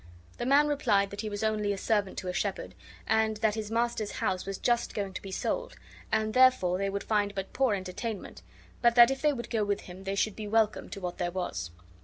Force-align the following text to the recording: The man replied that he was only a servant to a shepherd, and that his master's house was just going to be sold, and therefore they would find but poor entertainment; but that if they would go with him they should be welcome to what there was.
The 0.39 0.47
man 0.47 0.67
replied 0.67 1.11
that 1.11 1.21
he 1.21 1.29
was 1.29 1.43
only 1.43 1.71
a 1.71 1.77
servant 1.77 2.17
to 2.17 2.27
a 2.27 2.33
shepherd, 2.33 2.73
and 3.05 3.37
that 3.37 3.53
his 3.53 3.69
master's 3.69 4.13
house 4.13 4.47
was 4.47 4.57
just 4.57 4.95
going 4.95 5.13
to 5.13 5.21
be 5.21 5.29
sold, 5.29 5.75
and 6.11 6.33
therefore 6.33 6.79
they 6.79 6.89
would 6.89 7.03
find 7.03 7.35
but 7.35 7.53
poor 7.53 7.75
entertainment; 7.75 8.41
but 8.81 8.95
that 8.95 9.11
if 9.11 9.21
they 9.21 9.31
would 9.31 9.51
go 9.51 9.63
with 9.63 9.81
him 9.81 10.05
they 10.05 10.15
should 10.15 10.35
be 10.35 10.47
welcome 10.47 10.89
to 10.89 10.99
what 10.99 11.19
there 11.19 11.29
was. 11.29 11.69